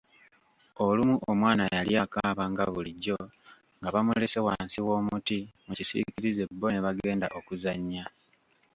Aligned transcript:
Olumu 0.85 1.15
omwana 1.31 1.63
yali 1.75 1.93
akaaba 2.03 2.43
nga 2.51 2.65
bulijjo, 2.73 3.17
nga 3.77 3.89
bamulese 3.93 4.39
wansi 4.47 4.79
w'omutti 4.85 5.39
mu 5.65 5.73
kisiikirize 5.77 6.43
bbo 6.47 6.67
ne 6.69 6.79
bagenda 6.85 7.27
okuzannya. 7.37 8.03